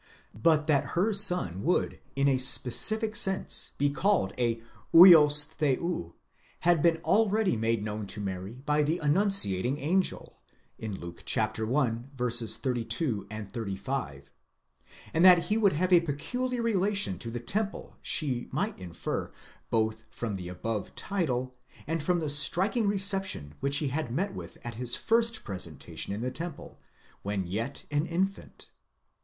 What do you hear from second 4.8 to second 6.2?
vids θεοῦ